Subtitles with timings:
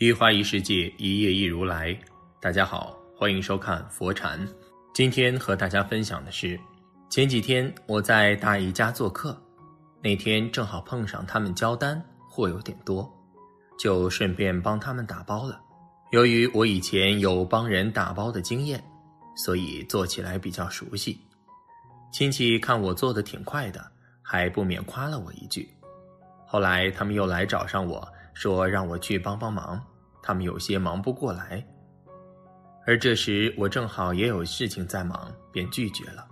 [0.00, 1.98] 一花一世界，一叶一如来。
[2.40, 4.46] 大家好，欢迎收看佛禅。
[4.94, 6.56] 今天和大家分享的是，
[7.10, 9.36] 前几天我在大姨家做客，
[10.00, 12.00] 那天正好碰上他们交单，
[12.30, 13.12] 货有点多，
[13.76, 15.60] 就顺便帮他们打包了。
[16.12, 18.80] 由于我以前有帮人打包的经验，
[19.34, 21.20] 所以做起来比较熟悉。
[22.12, 23.84] 亲戚看我做的挺快的，
[24.22, 25.68] 还不免夸了我一句。
[26.46, 28.08] 后来他们又来找上我。
[28.38, 29.84] 说让我去帮帮忙，
[30.22, 31.60] 他们有些忙不过来。
[32.86, 36.24] 而这时我正好也有事情在忙，便拒绝了。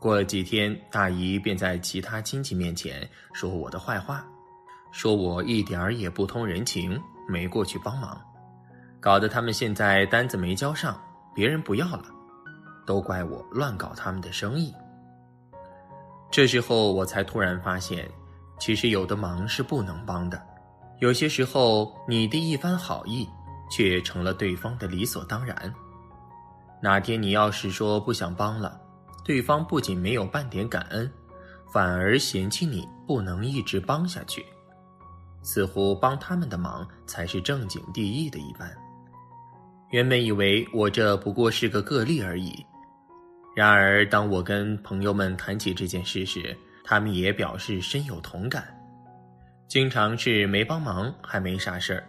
[0.00, 4.24] 过了几天，大姨便在其他亲戚面前说我的坏话，
[4.90, 8.18] 说我一点儿也不通人情，没过去帮忙，
[8.98, 10.98] 搞得他们现在单子没交上，
[11.34, 12.06] 别人不要了，
[12.86, 14.72] 都怪我乱搞他们的生意。
[16.30, 18.10] 这时候我才突然发现，
[18.58, 20.42] 其实有的忙是不能帮的。
[20.98, 23.28] 有些时候，你的一番好意，
[23.70, 25.72] 却成了对方的理所当然。
[26.82, 28.80] 哪天你要是说不想帮了，
[29.24, 31.10] 对方不仅没有半点感恩，
[31.72, 34.44] 反而嫌弃你不能一直帮下去，
[35.42, 38.70] 似乎帮他们的忙才是正经第一的一般。
[39.90, 42.64] 原本以为我这不过是个个例而已，
[43.54, 48.75] 然而当我跟朋友们谈起这件事时，他们也表示深有同感。
[49.68, 52.06] 经常是没帮忙还没啥事儿，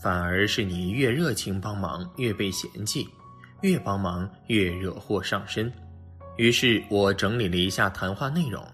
[0.00, 3.08] 反而是你越热情帮忙越被嫌弃，
[3.62, 5.70] 越帮忙越惹祸上身。
[6.36, 8.64] 于是我整理了一下谈话内容，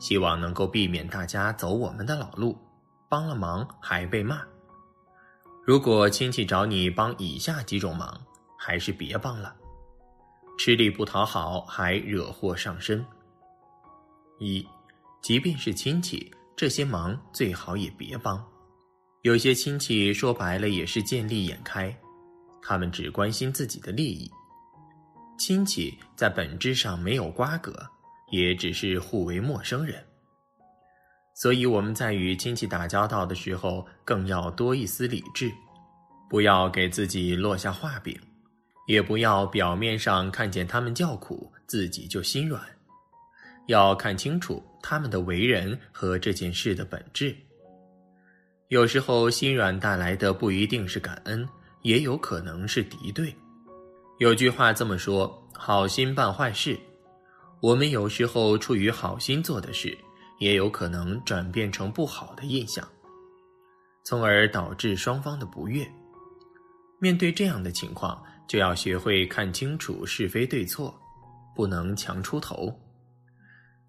[0.00, 2.58] 希望能够避免大家走我们的老路，
[3.08, 4.40] 帮了忙还被骂。
[5.64, 8.20] 如果亲戚找你帮以下几种忙，
[8.58, 9.54] 还是别帮了，
[10.58, 13.04] 吃力不讨好还惹祸上身。
[14.38, 14.66] 一，
[15.20, 16.32] 即便是亲戚。
[16.56, 18.42] 这些忙最好也别帮，
[19.22, 21.94] 有些亲戚说白了也是见利眼开，
[22.62, 24.30] 他们只关心自己的利益。
[25.36, 27.74] 亲戚在本质上没有瓜葛，
[28.30, 30.00] 也只是互为陌生人。
[31.34, 35.50] 所以我们在与亲戚打交道的时候，更要多一丝理智，
[36.30, 38.16] 不要给自己落下画饼，
[38.86, 42.62] 也不要表面上看见他们叫苦，自己就心软。
[43.66, 47.34] 要看清楚他们的为人和这件事的本质。
[48.68, 51.48] 有时候心软带来的不一定是感恩，
[51.82, 53.34] 也有可能是敌对。
[54.18, 56.78] 有句话这么说：“好心办坏事。”
[57.60, 59.96] 我们有时候出于好心做的事，
[60.38, 62.86] 也有可能转变成不好的印象，
[64.04, 65.86] 从而导致双方的不悦。
[66.98, 70.94] 面对这样的情况，就要学会看清楚是非对错，
[71.54, 72.70] 不能强出头。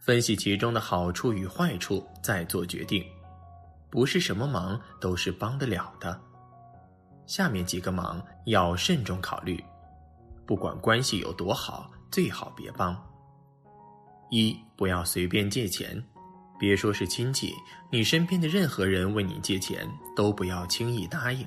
[0.06, 3.04] 分析其中的好处与坏处，再做决定。
[3.90, 6.22] 不是什么忙都是帮得了的。
[7.26, 9.60] 下面几个忙要慎重考虑，
[10.46, 12.96] 不管关系有多好，最好别帮。
[14.30, 16.00] 一不要随便借钱，
[16.60, 17.52] 别说是亲戚，
[17.92, 21.44] 你身边的任何人问你借钱，都不要轻易答应。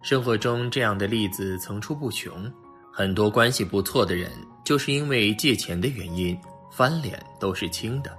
[0.00, 2.48] 生活中这样的例子层出不穷，
[2.92, 4.30] 很多关系不错的人，
[4.64, 6.38] 就是因为借钱的原因。
[6.76, 8.12] 翻脸都是轻的，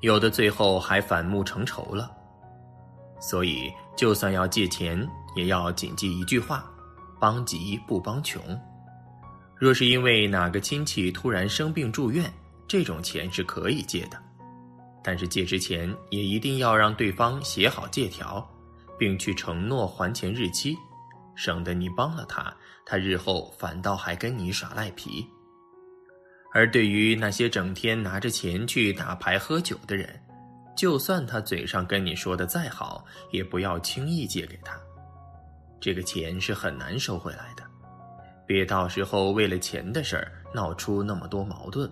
[0.00, 2.14] 有的最后还反目成仇了。
[3.18, 6.70] 所以，就算要借钱，也要谨记一句话：
[7.18, 8.42] 帮急不帮穷。
[9.56, 12.30] 若是因为哪个亲戚突然生病住院，
[12.68, 14.18] 这种钱是可以借的，
[15.02, 18.46] 但是借之前也一定要让对方写好借条，
[18.98, 20.76] 并去承诺还钱日期，
[21.34, 22.54] 省得你帮了他，
[22.84, 25.26] 他日后反倒还跟你耍赖皮。
[26.52, 30.08] 而对于那些整天拿着钱去打牌喝酒的人，
[30.76, 34.78] 就算他嘴上跟你说的再好，也不要轻易借给他。
[35.80, 37.62] 这个钱是很难收回来的，
[38.46, 41.90] 别到时候为了钱的事儿闹出那么多矛盾。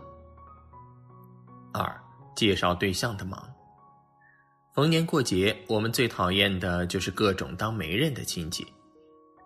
[1.72, 2.00] 二、
[2.34, 3.48] 介绍对象的忙。
[4.74, 8.66] 逢年过节，我们最讨厌的就是各种当媒人的亲戚，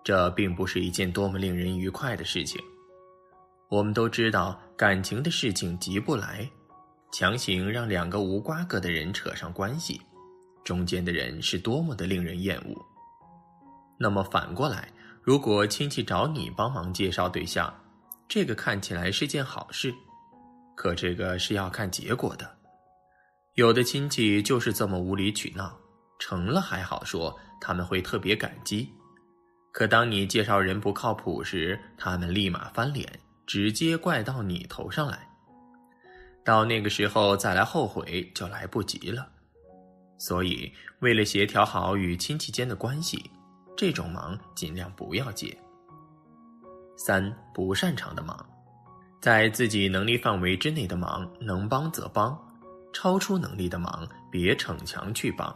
[0.05, 2.61] 这并不是一件多么令人愉快的事情。
[3.73, 6.47] 我们都知道，感情的事情急不来，
[7.11, 9.99] 强行让两个无瓜葛的人扯上关系，
[10.63, 12.77] 中间的人是多么的令人厌恶。
[13.99, 14.93] 那么反过来，
[15.23, 17.75] 如果亲戚找你帮忙介绍对象，
[18.29, 19.91] 这个看起来是件好事，
[20.77, 22.47] 可这个是要看结果的。
[23.55, 25.75] 有的亲戚就是这么无理取闹，
[26.19, 28.87] 成了还好说，他们会特别感激；
[29.73, 33.09] 可当你介绍人不靠谱时，他们立马翻脸。
[33.53, 35.29] 直接怪到你头上来，
[36.43, 39.29] 到那个时候再来后悔就来不及了。
[40.17, 43.31] 所以，为了协调好与亲戚间的关系，
[43.77, 45.55] 这种忙尽量不要接。
[46.97, 48.43] 三不擅长的忙，
[49.21, 52.35] 在自己能力范围之内的忙能帮则帮，
[52.91, 55.55] 超出能力的忙别逞强去帮。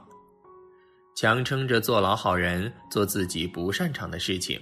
[1.15, 4.61] 强撑着做老好人，做自己不擅长的事情，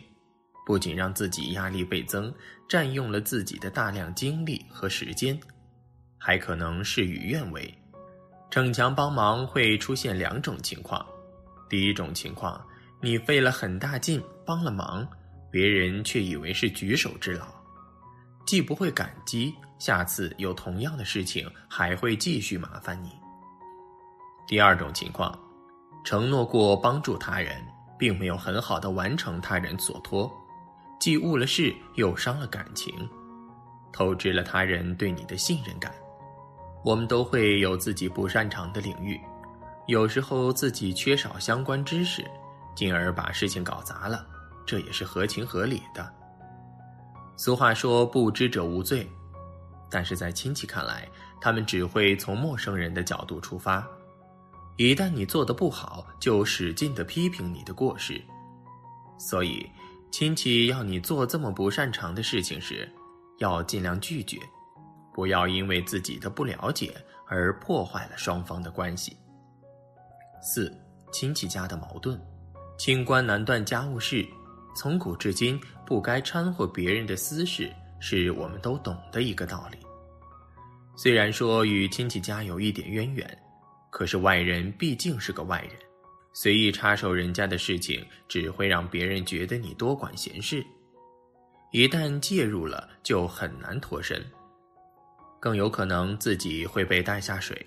[0.65, 2.33] 不仅让自己压力倍增，
[2.69, 5.39] 占用了自己的大量精力和时间，
[6.19, 7.73] 还可能事与愿违。
[8.51, 11.05] 逞强帮忙会出现两种情况：
[11.69, 12.65] 第一种情况，
[13.01, 15.07] 你费了很大劲帮了忙。
[15.51, 17.47] 别人却以为是举手之劳，
[18.45, 23.11] 既不会感激，下次有同样的事情还会继续麻烦你。
[24.49, 25.39] 第二种情况，
[26.05, 27.65] 承诺过帮助他人，
[27.97, 30.29] 并没有很好的完成他人所托，
[30.99, 32.95] 既误了事又伤了感情，
[33.93, 35.93] 透支了他人对你的信任感。
[36.85, 39.21] 我们都会有自己不擅长的领域，
[39.87, 42.25] 有时候自己缺少相关知识，
[42.75, 44.27] 进而把事情搞砸了。
[44.67, 46.11] 这也是合情合理的。
[47.37, 49.07] 俗话说“不知者无罪”，
[49.91, 51.09] 但是在亲戚看来，
[51.41, 53.87] 他们只会从陌生人的角度出发，
[54.77, 58.23] 一旦你做的不好，就使劲的批评你的过失。
[59.19, 59.69] 所以，
[60.15, 62.89] 亲戚要你做这么不擅长的事情时，
[63.39, 64.39] 要尽量拒绝，
[65.13, 66.95] 不要因为自己的不了解
[67.27, 69.17] 而破坏了双方的关系。
[70.41, 70.73] 四、
[71.13, 72.17] 亲戚家的矛盾，
[72.79, 74.25] 清官难断家务事。
[74.77, 77.69] 从古至今，不该掺和别人的私事，
[77.99, 79.79] 是我们都懂的一个道理。
[80.97, 83.29] 虽然说与亲戚家有一点渊源，
[83.91, 85.73] 可是外人毕竟是个外人，
[86.35, 90.67] 随意插手人家的事情，只会让别人觉得你多管闲事。
[91.71, 94.21] 一旦介入了，就很难脱身，
[95.41, 97.65] 更有可能自己会被带下水。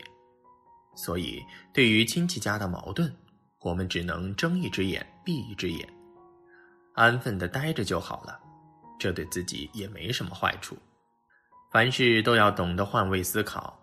[0.95, 1.41] 所以，
[1.73, 3.09] 对于亲戚家的矛盾，
[3.61, 5.87] 我们只能睁一只眼闭一只眼。
[6.93, 8.37] 安分的待着就好了，
[8.99, 10.77] 这对自己也没什么坏处。
[11.71, 13.79] 凡事都要懂得换位思考。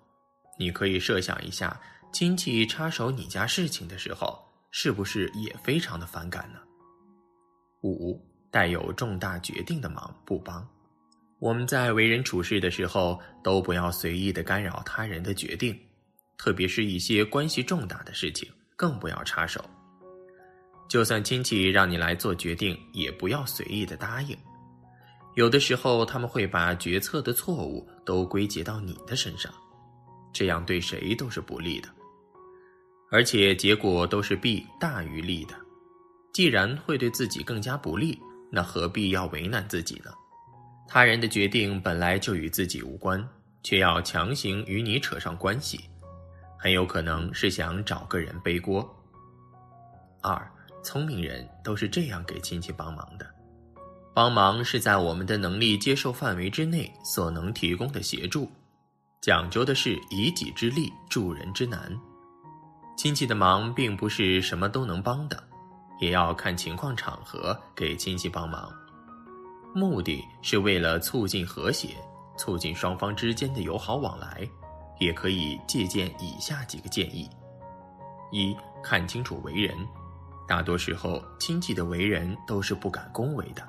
[0.58, 1.81] 你可以设想一下，
[2.12, 4.44] 亲戚插手你家事情的时候，
[4.76, 6.58] 是不是也非常的反感呢？
[7.82, 10.66] 五，带有重大决定的忙不帮。
[11.38, 15.78] 我们在为人处事的时候，都不要随意的干扰他人的决定，
[16.36, 19.64] 特别是一些关系重大的事情，更不要插手。
[20.88, 24.36] 就算亲戚让你来做决定，也不要随意的答应。
[25.36, 29.54] 有的时候他们会把决策的错误都归结到你的身上，
[30.32, 31.88] 这样对谁都是不利的，
[33.10, 35.54] 而且结果都是弊大于利的。
[36.32, 38.18] 既然会对自己更加不利，
[38.50, 40.10] 那何必要为难自己呢？
[40.88, 43.26] 他人的决定本来就与自己无关，
[43.62, 45.80] 却要强行与你扯上关系，
[46.58, 48.88] 很有可能是想找个人背锅。
[50.22, 50.50] 二。
[50.86, 53.26] 聪明人都是这样给亲戚帮忙的，
[54.14, 58.52] 帮忙是在我们的能力接受范围之内所能提供的协助，
[59.22, 61.90] 讲究的是以己之力助人之难。
[62.96, 65.43] 亲戚的忙并不是什么都能帮的，
[66.00, 68.73] 也要看情况场合给亲戚帮忙，
[69.75, 71.96] 目的是为了促进和谐，
[72.36, 74.48] 促进双方之间的友好往来。
[75.01, 77.29] 也可以借鉴以下几个建议：
[78.31, 79.77] 一看清楚为人。
[80.46, 83.63] 大多时候，亲戚的为人都是不敢恭维的，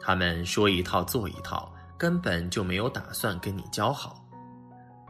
[0.00, 4.24] 他们说一套做一套，根本就没有打算跟你交好。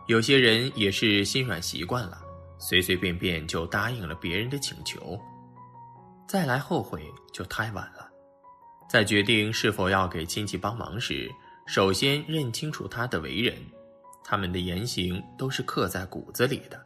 [0.07, 2.21] 有些人也是心软习惯了，
[2.63, 5.21] 随随便便就答应了别人的请求，
[6.29, 8.09] 再来后悔就太晚了。
[8.89, 11.29] 在决定是否要给亲戚帮忙时，
[11.67, 13.57] 首先认清楚他的为人，
[14.23, 16.81] 他们的言行都是刻在骨子里的。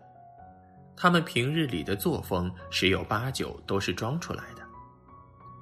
[0.97, 4.63] 他们平日里的作风十有八九都是装出来的，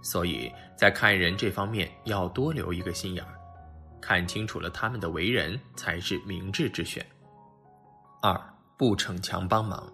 [0.00, 3.34] 所以在看人这方面要多留一个心眼儿，
[4.00, 7.04] 看清楚了他们的为人才是明智之选。
[8.22, 8.40] 二
[8.76, 9.92] 不逞强帮忙，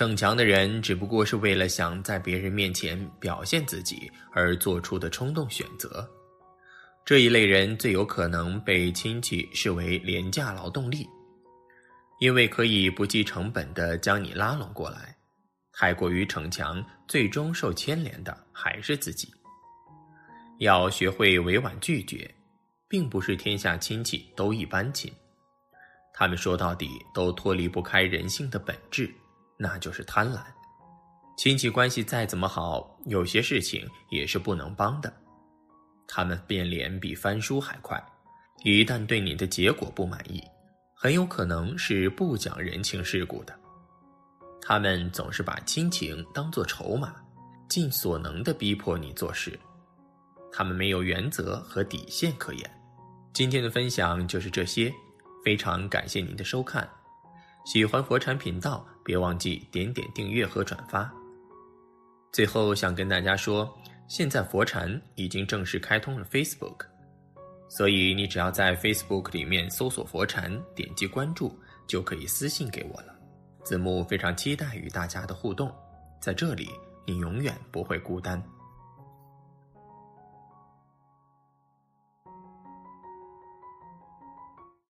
[0.00, 6.08] 逞强的人只不过是为了想在别人面前表现自己而做出的冲动选择，
[7.04, 11.06] 这一类人最有可能被亲戚视为廉价劳动力。
[12.18, 15.14] 因为可以不计成本的将你拉拢过来，
[15.74, 19.30] 太过于逞强，最终受牵连的还是自己。
[20.60, 22.34] 要学会委婉拒绝，
[22.88, 25.12] 并不是天下亲戚都一般亲，
[26.14, 29.14] 他们说到底都脱离不开人性的本质，
[29.62, 30.40] 那就是贪婪。
[31.36, 35.12] 亲戚关系再怎么好，有些事情也是不能帮的。
[36.08, 38.02] 他们变脸比翻书还快，
[38.64, 40.42] 一旦对你的结果不满意。
[40.94, 43.58] 很有可能是不讲人情世故的，
[44.60, 47.14] 他们总是把亲情当作筹码，
[47.68, 49.58] 尽所能的逼迫你做事，
[50.52, 52.70] 他们没有原则和底线可言。
[53.32, 54.92] 今天的分享就是这些，
[55.44, 56.86] 非常感谢您的收看。
[57.64, 61.12] 喜欢佛禅频道，别忘记点点订阅和转发。
[62.32, 63.68] 最后想跟大家说，
[64.06, 66.82] 现在佛禅已经正式开通了 Facebook，
[67.68, 73.12] 所以你只要在 Facebook 里面搜索佛禅，点击关注，就可以私信给我了。
[73.64, 75.74] 子木非常期待与大家的互动，
[76.20, 76.70] 在这里
[77.04, 78.40] 你永远不会孤单。